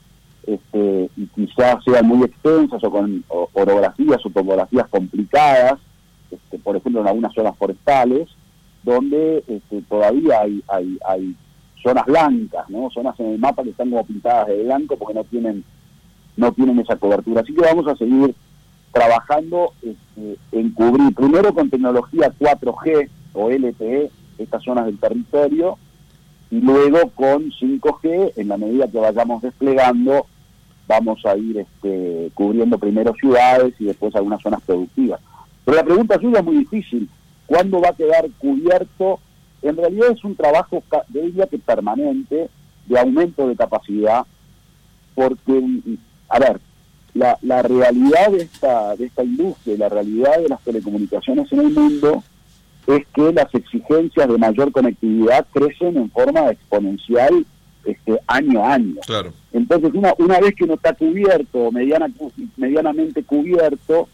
este, 0.46 1.10
y 1.16 1.28
quizás 1.28 1.84
sean 1.84 2.08
muy 2.08 2.26
extensas 2.26 2.84
o 2.84 2.90
con 2.90 3.24
orografías 3.54 4.26
o 4.26 4.30
topografías 4.30 4.88
complicadas, 4.88 5.80
este, 6.32 6.58
por 6.60 6.76
ejemplo 6.76 7.02
en 7.02 7.08
algunas 7.08 7.34
zonas 7.34 7.56
forestales, 7.58 8.30
donde 8.84 9.44
este, 9.48 9.82
todavía 9.84 10.42
hay, 10.42 10.64
hay, 10.68 10.98
hay 11.08 11.36
zonas 11.84 12.06
blancas, 12.06 12.70
¿no? 12.70 12.90
zonas 12.92 13.20
en 13.20 13.28
el 13.28 13.40
mapa 13.40 13.64
que 13.64 13.70
están 13.70 13.90
como 13.90 14.06
pintadas 14.06 14.48
de 14.48 14.64
blanco 14.64 14.98
porque 14.98 15.14
no 15.14 15.24
tienen, 15.26 15.64
no 16.36 16.52
tienen 16.52 16.80
esa 16.80 16.96
cobertura. 16.96 17.42
Así 17.42 17.54
que 17.54 17.62
vamos 17.62 17.88
a 17.88 17.96
seguir 17.96 18.34
trabajando 19.00 19.72
este, 19.82 20.38
en 20.52 20.72
cubrir, 20.72 21.16
primero 21.16 21.54
con 21.54 21.70
tecnología 21.70 22.34
4G 22.38 23.08
o 23.32 23.50
LTE, 23.50 24.12
estas 24.38 24.62
zonas 24.62 24.88
del 24.88 25.00
territorio, 25.00 25.78
y 26.52 26.60
luego 26.60 27.10
con 27.12 27.50
5G, 27.50 28.34
en 28.36 28.48
la 28.50 28.58
medida 28.58 28.90
que 28.90 29.00
vayamos 29.00 29.42
desplegando 29.42 30.26
vamos 30.86 31.24
a 31.26 31.38
ir 31.38 31.60
este, 31.60 32.32
cubriendo 32.34 32.78
primero 32.80 33.14
ciudades 33.14 33.74
y 33.80 33.86
después 33.86 34.14
algunas 34.16 34.42
zonas 34.42 34.62
productivas. 34.64 35.22
Pero 35.64 35.78
la 35.78 35.84
pregunta 35.84 36.20
suya 36.20 36.40
es 36.40 36.46
muy 36.46 36.58
difícil. 36.58 37.08
¿Cuándo 37.46 37.80
va 37.80 37.90
a 37.90 37.96
quedar 37.96 38.28
cubierto? 38.40 39.20
En 39.62 39.78
realidad 39.78 40.10
es 40.12 40.24
un 40.26 40.36
trabajo, 40.36 40.84
de 41.10 41.22
diría 41.22 41.46
que 41.46 41.60
permanente, 41.60 42.50
de 42.88 43.00
aumento 43.00 43.48
de 43.48 43.56
capacidad, 43.56 44.26
porque, 45.14 45.64
a 46.28 46.40
ver, 46.40 46.60
la, 47.20 47.38
la 47.42 47.62
realidad 47.62 48.32
de 48.32 48.44
esta, 48.44 48.96
de 48.96 49.06
esta 49.06 49.24
industria, 49.24 49.76
la 49.78 49.90
realidad 49.90 50.40
de 50.40 50.48
las 50.48 50.62
telecomunicaciones 50.62 51.52
en 51.52 51.60
el 51.60 51.70
mundo 51.72 52.24
es 52.88 53.06
que 53.14 53.34
las 53.34 53.54
exigencias 53.54 54.28
de 54.28 54.38
mayor 54.38 54.72
conectividad 54.72 55.46
crecen 55.52 55.98
en 55.98 56.10
forma 56.10 56.50
exponencial 56.50 57.46
este, 57.84 58.20
año 58.26 58.64
a 58.64 58.74
año. 58.76 58.96
Claro. 59.06 59.34
Entonces, 59.52 59.92
una, 59.94 60.14
una 60.18 60.40
vez 60.40 60.56
que 60.56 60.64
uno 60.64 60.76
está 60.76 60.94
cubierto, 60.94 61.72
mediana, 61.74 62.08
medianamente 62.56 63.22
cubierto, 63.24 64.08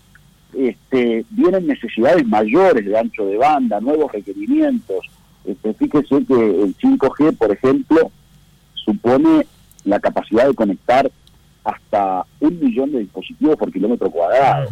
este, 0.57 1.25
vienen 1.29 1.67
necesidades 1.67 2.25
mayores 2.25 2.85
de 2.85 2.97
ancho 2.97 3.25
de 3.27 3.37
banda, 3.37 3.79
nuevos 3.81 4.11
requerimientos. 4.11 5.05
Este, 5.45 5.75
fíjese 5.75 6.25
que 6.25 6.33
el 6.33 6.75
5G, 6.75 7.37
por 7.37 7.51
ejemplo, 7.51 8.11
supone 8.73 9.45
la 9.83 9.99
capacidad 9.99 10.47
de 10.47 10.55
conectar 10.55 11.11
hasta 11.65 12.25
un 12.39 12.59
millón 12.59 12.91
de 12.91 12.99
dispositivos 12.99 13.57
por 13.57 13.71
kilómetro 13.71 14.09
cuadrado. 14.09 14.69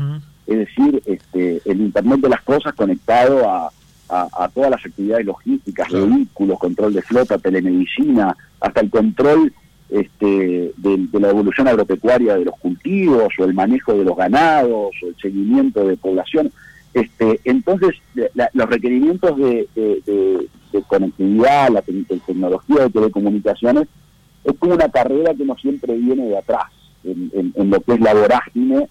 Es 0.48 0.58
decir, 0.58 1.02
este, 1.06 1.62
el 1.66 1.82
Internet 1.82 2.22
de 2.22 2.30
las 2.30 2.42
Cosas 2.42 2.74
conectado 2.74 3.50
a, 3.50 3.72
a, 4.10 4.50
todas 4.54 4.72
las 4.72 4.86
actividades 4.86 5.26
logísticas, 5.26 5.92
vehículos, 5.92 6.60
control 6.60 6.94
de 6.94 7.02
flota, 7.02 7.38
telemedicina, 7.38 8.36
hasta 8.60 8.82
el 8.82 8.90
control 8.90 9.52
este, 9.90 10.74
de, 10.78 11.20
la 11.20 11.30
evolución 11.30 11.68
agropecuaria 11.68 12.36
de 12.36 12.46
los 12.46 12.58
cultivos 12.60 13.34
o 13.38 13.44
el 13.44 13.54
manejo 13.54 13.94
de 13.94 14.04
los 14.04 14.16
ganados 14.16 14.92
o 15.04 15.08
el 15.08 15.16
seguimiento 15.22 15.86
de 15.86 15.98
población. 15.98 16.52
Este, 16.94 17.40
entonces, 17.44 17.96
los 18.54 18.70
requerimientos 18.70 19.38
de, 19.38 20.48
conectividad, 20.88 21.70
la 21.70 21.82
tecnología 21.82 22.84
de 22.84 22.90
telecomunicaciones, 22.90 23.88
es 24.44 24.58
como 24.58 24.74
una 24.74 24.90
carrera 24.90 25.34
que 25.34 25.46
no 25.46 25.56
siempre 25.56 25.96
viene 25.96 26.28
de 26.28 26.38
atrás, 26.38 26.66
en, 27.04 27.70
lo 27.70 27.80
que 27.82 27.94
es 27.94 28.00
la 28.00 28.14
vorágine 28.14 28.88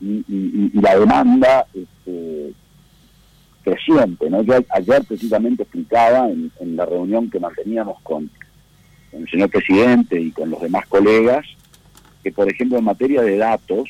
y, 0.00 0.80
la 0.80 0.98
demanda 0.98 1.66
este, 1.74 2.52
creciente. 3.62 4.30
¿no? 4.30 4.42
Yo 4.42 4.54
ayer 4.70 5.04
precisamente 5.04 5.62
explicaba 5.62 6.28
en, 6.28 6.76
la 6.76 6.86
reunión 6.86 7.30
que 7.30 7.40
manteníamos 7.40 8.00
con, 8.02 8.30
el 9.12 9.28
señor 9.30 9.48
presidente 9.50 10.20
y 10.20 10.30
con 10.30 10.50
los 10.50 10.60
demás 10.60 10.86
colegas 10.86 11.46
que, 12.22 12.30
por 12.30 12.50
ejemplo, 12.50 12.78
en 12.78 12.84
materia 12.84 13.22
de 13.22 13.38
datos, 13.38 13.88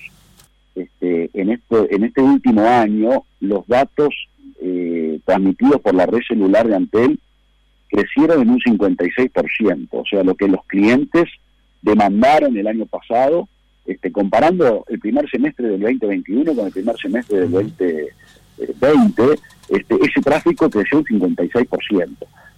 este, 0.74 1.30
en, 1.34 1.50
este, 1.50 1.94
en 1.94 2.04
este 2.04 2.20
último 2.20 2.62
año, 2.62 3.24
los 3.40 3.66
datos 3.66 4.14
eh, 4.60 5.18
transmitidos 5.24 5.80
por 5.80 5.94
la 5.94 6.06
red 6.06 6.20
celular 6.26 6.68
de 6.68 6.76
Antel 6.76 7.18
crecieron 7.88 8.42
en 8.42 8.50
un 8.50 8.60
56%, 8.60 9.88
o 9.90 10.04
sea, 10.08 10.22
lo 10.22 10.34
que 10.34 10.46
los 10.46 10.64
clientes 10.66 11.24
demandaron 11.82 12.56
el 12.56 12.66
año 12.66 12.86
pasado, 12.86 13.48
este, 13.88 14.12
comparando 14.12 14.84
el 14.88 14.98
primer 15.00 15.28
semestre 15.30 15.66
del 15.66 15.80
2021 15.80 16.54
con 16.54 16.66
el 16.66 16.72
primer 16.72 16.96
semestre 16.98 17.40
del 17.40 17.50
2020, 17.50 19.40
este, 19.70 19.94
ese 19.94 20.20
tráfico 20.22 20.68
creció 20.68 20.98
un 20.98 21.04
56%. 21.04 22.08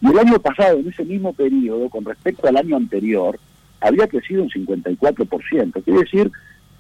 Y 0.03 0.07
el 0.09 0.19
año 0.19 0.41
pasado, 0.41 0.79
en 0.79 0.89
ese 0.89 1.05
mismo 1.05 1.33
periodo, 1.33 1.89
con 1.89 2.05
respecto 2.05 2.49
al 2.49 2.57
año 2.57 2.77
anterior, 2.77 3.39
había 3.81 4.09
crecido 4.09 4.43
un 4.43 4.51
54%. 4.51 5.85
Quiere 5.85 6.01
decir 6.01 6.33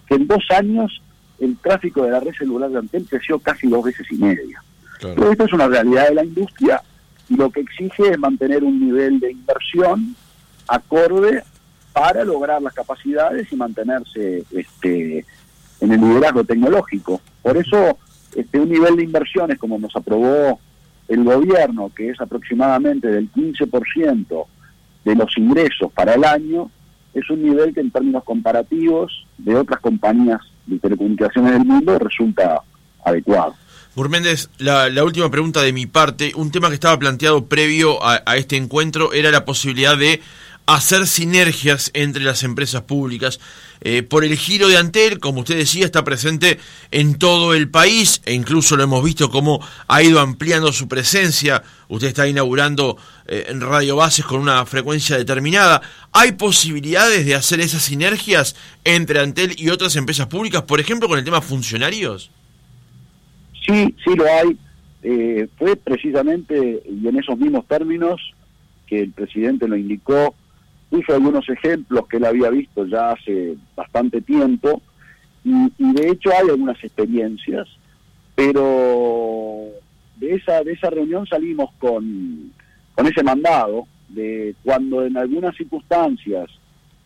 que 0.08 0.16
en 0.16 0.26
dos 0.26 0.44
años 0.50 1.00
el 1.38 1.56
tráfico 1.58 2.02
de 2.02 2.10
la 2.10 2.18
red 2.18 2.34
celular 2.34 2.70
de 2.70 2.78
Antel 2.78 3.06
creció 3.08 3.38
casi 3.38 3.68
dos 3.68 3.84
veces 3.84 4.06
y 4.10 4.16
media. 4.16 4.62
Pero 5.00 5.30
esto 5.30 5.44
es 5.44 5.52
una 5.52 5.68
realidad 5.68 6.08
de 6.08 6.14
la 6.16 6.24
industria 6.24 6.82
y 7.28 7.36
lo 7.36 7.50
que 7.50 7.60
exige 7.60 8.10
es 8.10 8.18
mantener 8.18 8.64
un 8.64 8.80
nivel 8.80 9.20
de 9.20 9.30
inversión 9.30 10.16
acorde 10.66 11.44
para 11.92 12.24
lograr 12.24 12.62
las 12.62 12.74
capacidades 12.74 13.50
y 13.52 13.56
mantenerse 13.56 14.44
este, 14.50 15.24
en 15.80 15.92
el 15.92 16.00
liderazgo 16.00 16.44
tecnológico. 16.44 17.20
Por 17.42 17.56
eso 17.56 17.98
este, 18.34 18.60
un 18.60 18.68
nivel 18.68 18.96
de 18.96 19.04
inversiones 19.04 19.58
como 19.58 19.78
nos 19.78 19.94
aprobó 19.96 20.60
el 21.08 21.24
gobierno, 21.24 21.90
que 21.94 22.10
es 22.10 22.20
aproximadamente 22.20 23.08
del 23.08 23.30
15% 23.32 24.46
de 25.04 25.14
los 25.16 25.36
ingresos 25.36 25.90
para 25.92 26.14
el 26.14 26.24
año, 26.24 26.70
es 27.12 27.28
un 27.30 27.42
nivel 27.42 27.74
que 27.74 27.80
en 27.80 27.90
términos 27.90 28.22
comparativos 28.22 29.26
de 29.38 29.56
otras 29.56 29.80
compañías 29.80 30.40
de 30.66 30.78
telecomunicaciones 30.78 31.52
del 31.52 31.64
mundo 31.64 31.98
resulta 31.98 32.62
adecuado. 33.04 33.54
Burméndez, 33.96 34.50
la, 34.58 34.88
la, 34.88 35.02
última 35.02 35.28
pregunta 35.30 35.62
de 35.62 35.72
mi 35.72 35.86
parte. 35.86 36.32
Un 36.36 36.52
tema 36.52 36.68
que 36.68 36.74
estaba 36.74 36.96
planteado 36.98 37.46
previo 37.46 38.02
a, 38.04 38.22
a 38.24 38.36
este 38.36 38.56
encuentro 38.56 39.12
era 39.12 39.32
la 39.32 39.44
posibilidad 39.44 39.98
de 39.98 40.20
hacer 40.74 41.06
sinergias 41.06 41.90
entre 41.94 42.22
las 42.22 42.42
empresas 42.42 42.82
públicas. 42.82 43.40
Eh, 43.80 44.02
por 44.02 44.24
el 44.24 44.36
giro 44.36 44.68
de 44.68 44.76
Antel, 44.76 45.18
como 45.18 45.40
usted 45.40 45.56
decía, 45.56 45.86
está 45.86 46.04
presente 46.04 46.58
en 46.90 47.18
todo 47.18 47.54
el 47.54 47.70
país 47.70 48.20
e 48.26 48.34
incluso 48.34 48.76
lo 48.76 48.82
hemos 48.82 49.02
visto 49.02 49.30
cómo 49.30 49.60
ha 49.88 50.02
ido 50.02 50.20
ampliando 50.20 50.72
su 50.72 50.86
presencia. 50.86 51.62
Usted 51.88 52.08
está 52.08 52.28
inaugurando 52.28 52.98
eh, 53.26 53.46
en 53.48 53.60
Radio 53.60 53.96
Bases 53.96 54.24
con 54.24 54.40
una 54.40 54.64
frecuencia 54.66 55.16
determinada. 55.16 55.80
¿Hay 56.12 56.32
posibilidades 56.32 57.26
de 57.26 57.34
hacer 57.34 57.60
esas 57.60 57.82
sinergias 57.82 58.54
entre 58.84 59.20
Antel 59.20 59.54
y 59.56 59.70
otras 59.70 59.96
empresas 59.96 60.26
públicas, 60.26 60.62
por 60.62 60.78
ejemplo, 60.78 61.08
con 61.08 61.18
el 61.18 61.24
tema 61.24 61.40
funcionarios? 61.40 62.30
Sí, 63.66 63.94
sí 64.04 64.14
lo 64.14 64.24
hay. 64.24 64.56
Eh, 65.02 65.48
fue 65.58 65.76
precisamente 65.76 66.82
y 66.84 67.08
en 67.08 67.18
esos 67.18 67.38
mismos 67.38 67.66
términos 67.66 68.20
que 68.86 69.00
el 69.00 69.12
presidente 69.12 69.66
lo 69.66 69.76
indicó 69.76 70.34
puso 70.90 71.14
algunos 71.14 71.48
ejemplos 71.48 72.06
que 72.08 72.16
él 72.18 72.24
había 72.24 72.50
visto 72.50 72.84
ya 72.84 73.12
hace 73.12 73.56
bastante 73.76 74.20
tiempo 74.20 74.82
y, 75.44 75.70
de 75.78 76.10
hecho 76.10 76.30
hay 76.30 76.50
algunas 76.50 76.82
experiencias, 76.84 77.66
pero 78.34 79.68
de 80.16 80.34
esa, 80.34 80.62
de 80.62 80.72
esa 80.72 80.90
reunión 80.90 81.26
salimos 81.26 81.70
con, 81.78 82.52
con 82.94 83.06
ese 83.06 83.22
mandado 83.22 83.86
de 84.08 84.54
cuando 84.64 85.06
en 85.06 85.16
algunas 85.16 85.56
circunstancias 85.56 86.50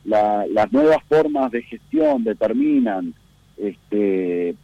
las 0.05 0.73
nuevas 0.73 1.03
formas 1.09 1.51
de 1.53 1.63
gestión 1.63 2.25
determinan 2.25 3.15
este, 3.57 4.55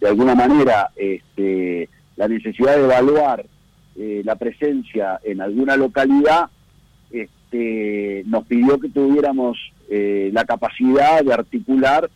de 0.00 0.08
alguna 0.08 0.34
manera 0.34 0.90
este, 0.96 1.88
la 2.16 2.28
necesidad 2.28 2.76
de 2.76 2.84
evaluar 2.84 3.46
eh, 3.96 4.22
la 4.24 4.36
presencia 4.36 5.20
en 5.24 5.40
alguna 5.40 5.76
localidad, 5.76 6.48
este, 7.10 7.30
nos 8.26 8.46
pidió 8.46 8.78
que 8.78 8.88
tuviéramos 8.88 9.58
eh, 9.90 10.30
la 10.32 10.44
capacidad 10.44 11.22
de 11.24 11.32
articular 11.32 12.10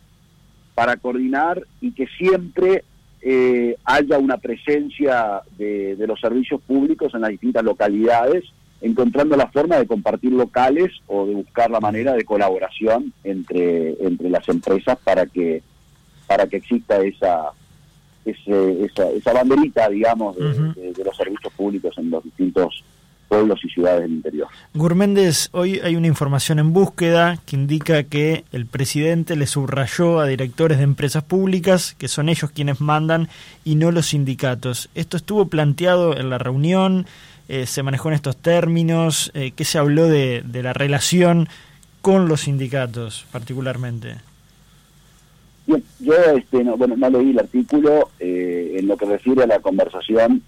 para 0.75 0.97
coordinar 0.97 1.65
y 1.81 1.91
que 1.91 2.07
siempre 2.17 2.83
haya 3.85 4.17
una 4.17 4.35
presencia 4.35 5.41
de, 5.57 5.95
de 5.95 6.07
los 6.07 6.19
servicios 6.19 6.59
públicos 6.61 7.15
en 7.15 7.21
las 7.21 7.29
distintas 7.29 7.63
localidades 7.63 8.43
encontrando 8.83 9.37
la 9.37 9.47
forma 9.47 9.77
de 9.77 9.87
compartir 9.87 10.33
locales 10.33 10.91
o 11.07 11.25
de 11.25 11.33
buscar 11.33 11.71
la 11.71 11.79
manera 11.79 12.13
de 12.13 12.25
colaboración 12.25 13.13
entre, 13.23 13.95
entre 14.05 14.29
las 14.29 14.47
empresas 14.49 14.97
para 15.01 15.25
que, 15.25 15.63
para 16.27 16.47
que 16.47 16.57
exista 16.57 17.01
esa, 17.01 17.53
esa, 18.25 19.09
esa, 19.11 19.33
banderita, 19.33 19.87
digamos, 19.87 20.35
de, 20.35 20.93
los 21.03 21.15
servicios 21.15 21.53
públicos 21.53 21.97
en 21.97 22.09
los 22.09 22.25
distintos 22.25 22.83
pueblos 23.33 23.59
y 23.65 23.69
ciudades 23.69 24.01
del 24.01 24.11
interior. 24.11 24.47
Gurméndez, 24.75 25.49
hoy 25.53 25.79
hay 25.83 25.95
una 25.95 26.05
información 26.05 26.59
en 26.59 26.71
búsqueda 26.71 27.39
que 27.47 27.55
indica 27.55 28.03
que 28.03 28.43
el 28.51 28.67
presidente 28.67 29.35
le 29.35 29.47
subrayó 29.47 30.19
a 30.19 30.27
directores 30.27 30.77
de 30.77 30.83
empresas 30.83 31.23
públicas 31.23 31.95
que 31.97 32.07
son 32.07 32.29
ellos 32.29 32.51
quienes 32.51 32.79
mandan 32.79 33.29
y 33.65 33.73
no 33.73 33.91
los 33.91 34.07
sindicatos. 34.07 34.89
¿Esto 34.93 35.17
estuvo 35.17 35.47
planteado 35.47 36.15
en 36.15 36.29
la 36.29 36.37
reunión? 36.37 37.07
Eh, 37.49 37.65
se 37.65 37.81
manejó 37.81 38.09
en 38.09 38.15
estos 38.15 38.37
términos? 38.37 39.31
Eh, 39.33 39.51
¿Qué 39.55 39.65
se 39.65 39.79
habló 39.79 40.07
de, 40.07 40.43
la 40.53 40.73
relación 40.73 41.49
con 42.03 42.27
los 42.27 42.41
sindicatos 42.41 43.25
particularmente? 43.31 44.17
yo 45.99 46.13
este, 46.37 46.63
no, 46.63 46.77
bueno, 46.77 46.95
no 46.97 47.09
leí 47.09 47.31
el 47.31 47.39
artículo 47.39 48.11
eh, 48.19 48.75
en 48.77 48.87
lo 48.87 48.95
que 48.95 49.05
refiere 49.05 49.43
a 49.43 49.47
la 49.47 49.59
conversación, 49.59 50.43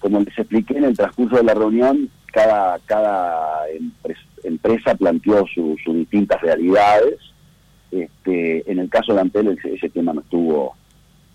como 0.00 0.20
les 0.20 0.36
expliqué 0.36 0.76
en 0.76 0.84
el 0.84 0.96
transcurso 0.96 1.36
de 1.36 1.44
la 1.44 1.54
reunión, 1.54 2.10
cada, 2.36 2.78
cada 2.84 3.62
empresa 4.44 4.94
planteó 4.94 5.46
sus 5.46 5.78
distintas 5.86 6.38
realidades. 6.42 7.16
Este, 7.90 8.70
en 8.70 8.78
el 8.78 8.90
caso 8.90 9.14
de 9.14 9.22
Antel 9.22 9.58
ese, 9.64 9.88
tema 9.88 10.12
no 10.12 10.20
estuvo 10.20 10.76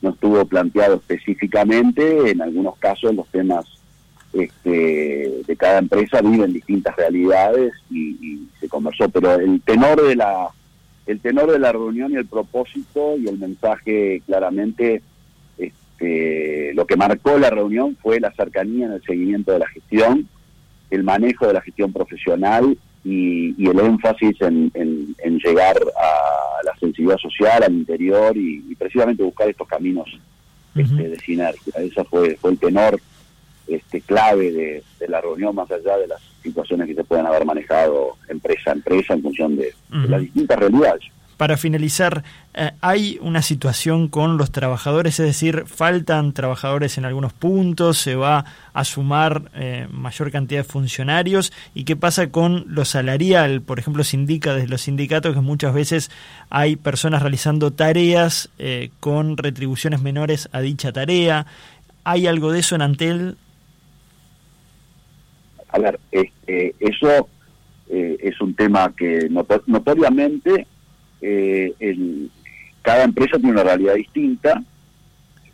no 0.04 0.12
estuvo 0.12 0.46
planteado 0.46 0.96
específicamente, 0.96 2.30
en 2.30 2.42
algunos 2.42 2.78
casos 2.78 3.16
los 3.16 3.28
temas 3.30 3.66
este, 4.34 5.42
de 5.48 5.56
cada 5.58 5.80
empresa 5.80 6.22
viven 6.22 6.54
distintas 6.54 6.96
realidades 6.96 7.74
y, 7.90 8.48
se 8.60 8.68
conversó, 8.68 9.10
pero 9.10 9.36
el 9.36 9.60
tenor 9.62 10.04
de 10.04 10.16
la 10.16 10.50
el 11.08 11.20
tenor 11.20 11.52
de 11.52 11.58
la 11.58 11.72
reunión 11.72 12.12
y 12.12 12.16
el 12.18 12.28
propósito 12.28 13.18
y 13.18 13.28
el 13.28 13.40
mensaje 13.40 14.22
claramente 14.28 15.02
este, 15.58 16.74
lo 16.76 16.86
que 16.86 16.96
marcó 16.96 17.40
la 17.40 17.50
reunión 17.50 17.98
fue 18.04 18.20
la 18.20 18.32
cercanía 18.34 18.86
en 18.86 18.94
el 18.94 19.04
seguimiento 19.04 19.52
de 19.52 19.60
la 19.60 19.68
gestión, 19.68 20.28
el 20.92 21.04
manejo 21.04 21.48
de 21.48 21.54
la 21.54 21.62
gestión 21.62 21.92
profesional 21.92 22.78
y, 23.04 23.68
el 23.68 23.80
énfasis 23.80 24.40
en, 24.42 24.72
llegar 25.44 25.78
a 25.78 26.64
la 26.64 26.78
sensibilidad 26.80 27.18
social, 27.18 27.64
al 27.64 27.74
interior 27.74 28.38
y, 28.38 28.76
precisamente 28.76 29.24
buscar 29.24 29.50
estos 29.50 29.68
caminos 29.68 30.08
este, 30.76 31.10
de 31.10 31.20
sinergia. 31.20 31.74
Ese 31.78 32.04
fue, 32.04 32.36
fue 32.36 32.52
el 32.52 32.60
tenor 32.60 33.00
este, 33.68 34.02
clave 34.02 34.52
de, 34.52 35.08
la 35.08 35.22
reunión, 35.22 35.56
más 35.56 35.70
allá 35.72 35.98
de 35.98 36.08
las 36.08 36.22
situaciones 36.44 36.88
que 36.88 36.96
se 36.96 37.04
pueden 37.04 37.26
haber 37.26 37.46
manejado 37.46 38.18
empresa 38.28 38.72
a 38.72 38.74
empresa 38.74 39.14
en 39.14 39.22
función 39.22 39.56
de, 39.56 39.74
las 40.08 40.22
distintas 40.22 40.60
realidades. 40.60 41.04
Para 41.42 41.58
finalizar, 41.58 42.24
eh, 42.54 42.70
¿hay 42.82 43.18
una 43.20 43.42
situación 43.42 44.10
con 44.10 44.38
los 44.38 44.52
trabajadores? 44.52 45.20
Es 45.20 45.26
decir, 45.26 45.64
¿faltan 45.66 46.34
trabajadores 46.34 47.00
en 47.00 47.06
algunos 47.06 47.34
puntos? 47.34 47.98
¿Se 47.98 48.14
va 48.14 48.46
a 48.74 48.84
sumar 48.84 49.50
eh, 49.56 49.88
mayor 49.90 50.30
cantidad 50.30 50.60
de 50.60 50.66
funcionarios? 50.66 51.52
¿Y 51.74 51.84
qué 51.84 51.96
pasa 51.96 52.30
con 52.30 52.66
lo 52.68 52.86
salarial? 52.86 53.64
Por 53.64 53.80
ejemplo, 53.80 54.04
se 54.04 54.18
indica 54.18 54.54
desde 54.54 54.68
los 54.68 54.84
sindicatos 54.84 55.34
que 55.34 55.42
muchas 55.42 55.74
veces 55.74 56.12
hay 56.52 56.76
personas 56.76 57.24
realizando 57.24 57.72
tareas 57.72 58.52
eh, 58.60 58.92
con 59.00 59.36
retribuciones 59.36 60.00
menores 60.00 60.48
a 60.52 60.62
dicha 60.62 60.92
tarea. 60.92 61.48
¿Hay 62.04 62.28
algo 62.28 62.52
de 62.52 62.60
eso 62.60 62.76
en 62.76 62.84
Antel? 62.84 63.36
A 65.70 65.80
ver, 65.80 66.00
este, 66.12 66.76
eso 66.80 67.28
eh, 67.90 68.18
es 68.20 68.40
un 68.42 68.54
tema 68.54 68.94
que 68.96 69.28
notoriamente 69.66 70.68
eh, 71.22 71.74
cada 72.82 73.04
empresa 73.04 73.38
tiene 73.38 73.52
una 73.52 73.64
realidad 73.64 73.96
distinta. 73.96 74.64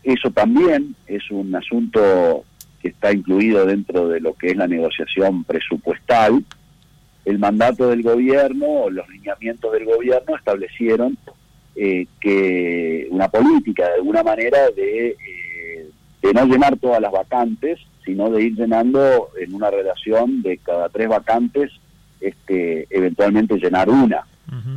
Eso 0.04 0.32
también 0.32 0.96
es 1.08 1.30
un 1.32 1.54
asunto 1.56 2.46
que 2.82 2.90
está 2.90 3.12
incluido 3.12 3.66
dentro 3.66 4.08
de 4.08 4.22
lo 4.22 4.34
que 4.34 4.52
es 4.52 4.58
la 4.58 4.68
negociación 4.68 5.44
presupuestal. 5.44 6.44
El 7.26 7.40
mandato 7.40 7.90
del 7.90 8.04
gobierno, 8.04 8.90
los 8.90 9.08
lineamientos 9.10 9.74
del 9.74 9.86
gobierno 9.86 10.36
establecieron 10.36 11.18
eh, 11.76 12.08
que 12.22 13.08
una 13.12 13.28
política 13.28 13.88
de 13.88 13.96
alguna 13.96 14.24
manera 14.24 14.70
de, 14.76 15.18
de 16.22 16.34
no 16.34 16.46
llenar 16.46 16.78
todas 16.78 17.02
las 17.02 17.12
vacantes 17.12 17.80
sino 18.08 18.30
de 18.30 18.42
ir 18.42 18.56
llenando 18.56 19.32
en 19.38 19.54
una 19.54 19.70
relación 19.70 20.42
de 20.42 20.58
cada 20.60 20.88
tres 20.88 21.10
vacantes, 21.10 21.72
este, 22.22 22.88
eventualmente 22.90 23.58
llenar 23.58 23.90
una. 23.90 24.26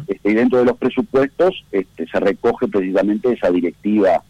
Este, 0.06 0.30
y 0.30 0.34
dentro 0.34 0.58
de 0.58 0.64
los 0.64 0.76
presupuestos 0.76 1.64
este, 1.70 2.06
se 2.06 2.20
recoge 2.20 2.66
precisamente 2.68 3.32
esa 3.32 3.50
directiva 3.50 4.22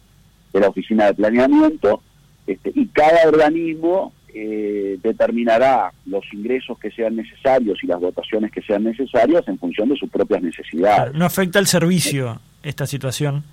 de 0.53 0.59
la 0.59 0.69
Oficina 0.69 1.07
de 1.07 1.13
Planeamiento 1.15 2.01
este, 2.45 2.71
y 2.75 2.87
cada 2.87 3.27
organismo 3.27 4.13
eh, 4.33 4.97
determinará 5.01 5.91
los 6.05 6.23
ingresos 6.33 6.77
que 6.79 6.91
sean 6.91 7.15
necesarios 7.15 7.83
y 7.83 7.87
las 7.87 7.99
votaciones 7.99 8.51
que 8.51 8.61
sean 8.61 8.83
necesarias 8.83 9.47
en 9.47 9.57
función 9.57 9.89
de 9.89 9.97
sus 9.97 10.09
propias 10.09 10.41
necesidades. 10.41 11.13
¿No 11.13 11.25
afecta 11.25 11.59
el 11.59 11.67
servicio 11.67 12.39
esta 12.63 12.85
situación? 12.85 13.43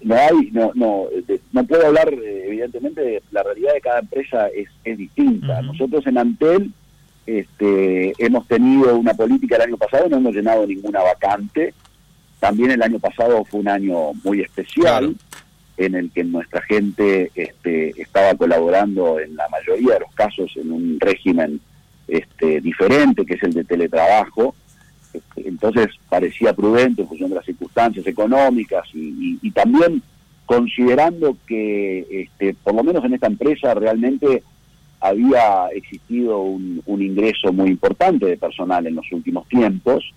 no 0.00 0.14
hay, 0.14 0.50
no, 0.52 0.70
no, 0.74 1.06
no 1.52 1.64
puedo 1.64 1.86
hablar, 1.86 2.12
eh, 2.12 2.44
evidentemente, 2.46 3.22
la 3.32 3.42
realidad 3.42 3.74
de 3.74 3.80
cada 3.80 3.98
empresa 4.00 4.48
es, 4.48 4.68
es 4.84 4.98
distinta. 4.98 5.60
Nosotros 5.62 6.06
en 6.06 6.18
Antel 6.18 6.72
este, 7.28 8.12
hemos 8.18 8.46
tenido 8.46 8.96
una 8.96 9.14
política 9.14 9.56
el 9.56 9.62
año 9.62 9.76
pasado, 9.76 10.08
no 10.08 10.16
hemos 10.16 10.34
llenado 10.34 10.66
ninguna 10.66 11.02
vacante. 11.02 11.74
También 12.40 12.70
el 12.70 12.82
año 12.82 12.98
pasado 12.98 13.44
fue 13.44 13.60
un 13.60 13.68
año 13.68 14.12
muy 14.24 14.40
especial 14.40 15.14
en 15.76 15.94
el 15.94 16.10
que 16.10 16.24
nuestra 16.24 16.62
gente 16.62 17.30
este, 17.34 18.00
estaba 18.00 18.34
colaborando 18.34 19.20
en 19.20 19.36
la 19.36 19.48
mayoría 19.48 19.94
de 19.94 20.00
los 20.00 20.14
casos 20.14 20.50
en 20.56 20.72
un 20.72 20.98
régimen 21.00 21.60
este, 22.06 22.60
diferente, 22.60 23.24
que 23.24 23.34
es 23.34 23.42
el 23.42 23.54
de 23.54 23.64
teletrabajo 23.64 24.54
entonces 25.36 25.88
parecía 26.08 26.52
prudente 26.52 27.02
en 27.02 27.08
función 27.08 27.30
de 27.30 27.36
las 27.36 27.44
circunstancias 27.44 28.06
económicas 28.06 28.86
y, 28.92 29.50
también 29.50 30.02
considerando 30.46 31.36
que, 31.46 32.06
este, 32.10 32.54
por 32.62 32.74
lo 32.74 32.82
menos 32.82 33.04
en 33.04 33.14
esta 33.14 33.26
empresa, 33.26 33.74
realmente 33.74 34.42
había 35.00 35.68
existido 35.74 36.40
un, 36.40 36.82
ingreso 36.86 37.52
muy 37.52 37.70
importante 37.70 38.26
de 38.26 38.36
personal 38.36 38.86
en 38.86 38.96
los 38.96 39.10
últimos 39.12 39.48
tiempos, 39.48 40.12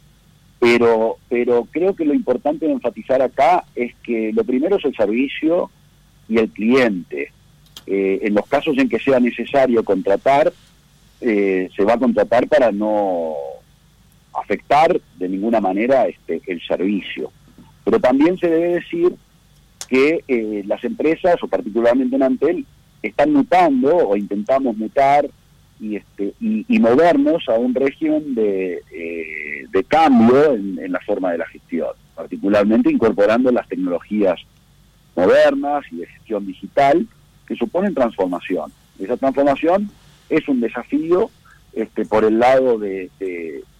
pero, 0.59 1.17
pero 1.29 1.67
creo 1.71 1.95
que 1.95 2.05
lo 2.05 2.13
importante 2.13 2.65
de 2.65 2.73
enfatizar 2.73 3.21
acá 3.21 3.65
es 3.75 3.93
que 4.03 4.31
lo 4.33 4.43
primero 4.43 4.77
es 4.77 4.85
el 4.85 4.95
servicio 4.95 5.69
y 6.27 6.37
el 6.37 6.49
cliente. 6.49 7.31
Eh, 7.87 8.19
en 8.23 8.33
los 8.33 8.47
casos 8.47 8.77
en 8.77 8.89
que 8.89 8.99
sea 8.99 9.19
necesario 9.19 9.83
contratar, 9.83 10.51
eh, 11.19 11.69
se 11.75 11.83
va 11.83 11.93
a 11.93 11.99
contratar 11.99 12.47
para 12.47 12.71
no 12.71 13.33
afectar 14.33 14.99
de 15.17 15.29
ninguna 15.29 15.59
manera 15.59 16.07
este, 16.07 16.41
el 16.47 16.61
servicio. 16.61 17.31
Pero 17.83 17.99
también 17.99 18.37
se 18.37 18.49
debe 18.49 18.75
decir 18.75 19.15
que 19.87 20.23
eh, 20.27 20.63
las 20.65 20.83
empresas, 20.83 21.35
o 21.43 21.47
particularmente 21.47 22.15
en 22.15 22.23
Antel, 22.23 22.65
están 23.01 23.33
mutando 23.33 23.95
o 23.95 24.15
intentamos 24.15 24.77
mutar 24.77 25.27
y, 25.79 25.95
este, 25.95 26.33
y, 26.39 26.79
movernos 26.79 27.49
a 27.49 27.53
un 27.53 27.73
régimen 27.73 28.35
de, 28.35 28.83
eh, 28.91 29.65
de 29.71 29.83
cambio 29.85 30.53
en, 30.53 30.77
en, 30.77 30.91
la 30.91 30.99
forma 30.99 31.31
de 31.31 31.39
la 31.39 31.47
gestión, 31.47 31.89
particularmente 32.15 32.91
incorporando 32.91 33.51
las 33.51 33.67
tecnologías 33.67 34.39
modernas 35.15 35.83
y 35.91 35.97
de 35.97 36.05
gestión 36.05 36.45
digital 36.45 37.07
que 37.47 37.55
suponen 37.55 37.95
transformación. 37.95 38.71
Esa 38.99 39.17
transformación 39.17 39.89
es 40.29 40.47
un 40.47 40.61
desafío 40.61 41.31
este, 41.73 42.05
por 42.05 42.25
el 42.25 42.39
lado 42.39 42.77
de, 42.77 43.09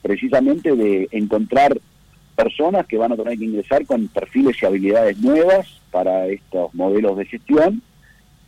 precisamente 0.02 0.76
de 0.76 1.08
encontrar 1.12 1.80
personas 2.36 2.88
que 2.88 2.98
van 2.98 3.12
a 3.12 3.18
tener 3.18 3.38
que 3.38 3.46
ingresar 3.46 3.86
con 3.86 4.08
perfiles 4.08 4.58
y 4.62 4.66
habilidades 4.66 5.20
nuevas 5.20 5.68
para 5.92 6.28
estos 6.28 6.74
modelos 6.74 7.18
de 7.18 7.26
gestión 7.26 7.82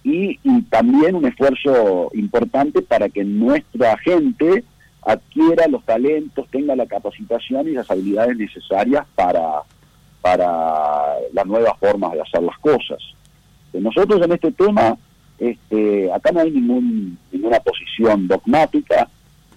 y, 0.03 0.37
también 0.69 1.15
un 1.15 1.25
esfuerzo 1.25 2.09
importante 2.13 2.81
para 2.81 3.09
que 3.09 3.23
nuestra 3.23 3.97
gente 3.97 4.63
adquiera 5.01 5.67
los 5.67 5.83
talentos, 5.85 6.47
tenga 6.49 6.75
la 6.75 6.85
capacitación 6.85 7.67
y 7.67 7.71
las 7.71 7.89
habilidades 7.89 8.37
necesarias 8.37 9.05
para, 9.15 9.63
para 10.21 11.15
las 11.33 11.45
nuevas 11.45 11.77
formas 11.79 12.13
de 12.13 12.21
hacer 12.21 12.43
las 12.43 12.57
cosas. 12.59 12.99
Nosotros 13.73 14.21
en 14.23 14.31
este 14.33 14.51
tema, 14.51 14.97
este, 15.39 16.11
acá 16.11 16.31
no 16.31 16.41
hay 16.41 16.51
ningún, 16.51 17.17
ninguna 17.31 17.59
posición 17.59 18.27
dogmática, 18.27 19.09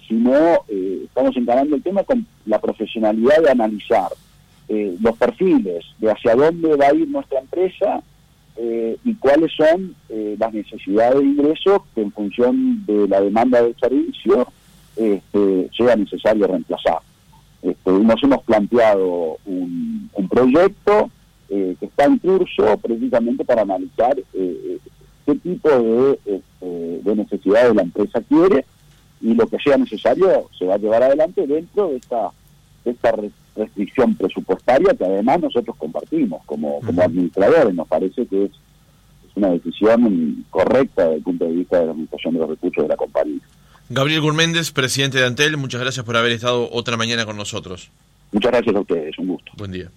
sino 0.09 0.33
eh, 0.69 1.03
estamos 1.05 1.37
encarando 1.37 1.77
el 1.77 1.83
tema 1.83 2.03
con 2.05 2.27
la 2.47 2.61
profesionalidad 2.61 3.43
de 3.43 3.51
analizar 3.51 4.11
eh, 4.69 4.97
los 5.01 5.17
perfiles 5.17 5.85
de 5.99 6.11
hacia 6.11 6.35
dónde 6.35 6.75
va 6.77 6.87
a 6.87 6.95
ir 6.95 7.09
nuestra 7.09 7.41
empresa 7.41 8.03
eh, 8.57 8.97
y 9.05 9.14
cuáles 9.14 9.53
son 9.53 9.95
las 10.38 10.53
necesidades 10.53 11.19
de 11.21 11.25
ingresos 11.25 11.83
que 11.95 12.03
en 12.03 12.12
función 12.12 12.85
de 12.87 13.09
la 13.09 13.21
demanda 13.21 13.62
del 13.62 13.77
servicio 13.79 14.49
este, 14.97 15.69
sea 15.77 15.97
necesario 15.97 16.47
reemplazar. 16.47 16.99
Este, 17.62 17.90
nos 17.90 18.23
hemos 18.23 18.42
planteado 18.45 19.38
un, 19.45 20.11
proyecto 20.31 21.11
que 21.49 21.77
está 21.81 22.05
en 22.05 22.19
curso 22.19 22.77
precisamente 22.79 23.45
para 23.45 23.62
analizar 23.62 24.16
qué 24.33 25.35
tipo 25.42 25.69
de, 25.71 26.19
este, 26.27 27.01
de 27.03 27.16
necesidades 27.16 27.75
la 27.75 27.83
empresa 27.83 28.21
quiere 28.21 28.64
y 29.21 29.35
lo 29.35 29.47
que 29.47 29.59
sea 29.59 29.77
necesario 29.77 30.49
se 30.59 30.66
va 30.66 30.75
a 30.75 30.79
llevar 30.79 31.03
adelante 31.03 31.47
dentro 31.47 31.88
de 31.88 31.97
esta, 31.97 32.31
esta 32.85 33.12
restricción 33.57 34.14
presupuestaria 34.14 34.95
que 34.95 35.05
además 35.05 35.40
nosotros 35.40 35.77
compartimos 35.77 36.45
como, 36.47 36.81
como 36.81 37.03
administradores. 37.03 37.75
Nos 37.75 37.88
parece 37.88 38.27
que 38.27 38.45
es, 38.45 38.51
una 39.35 39.51
decisión 39.51 40.45
correcta 40.49 41.05
desde 41.05 41.16
el 41.16 41.23
punto 41.23 41.45
de 41.45 41.53
vista 41.53 41.79
de 41.79 41.85
la 41.85 41.90
administración 41.92 42.35
de 42.35 42.40
los 42.40 42.49
recursos 42.49 42.83
de 42.85 42.88
la 42.88 42.97
compañía. 42.97 43.40
Gabriel 43.90 44.23
Gurméndez, 44.23 44.73
presidente 44.73 45.19
de 45.19 45.27
Antel, 45.27 45.59
muchas 45.59 45.81
gracias 45.81 46.07
por 46.07 46.16
haber 46.16 46.33
estado 46.33 46.71
otra 46.73 46.97
mañana 46.97 47.27
con 47.27 47.37
nosotros. 47.37 47.90
Muchas 48.33 48.51
gracias 48.51 48.75
a 48.75 48.81
ustedes, 48.81 49.19
un 49.19 49.29
gusto. 49.29 49.53
Buen 49.57 49.73
día. 49.73 49.90